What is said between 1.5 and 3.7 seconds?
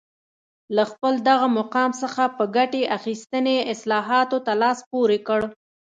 مقام څخه په ګټې اخیستنې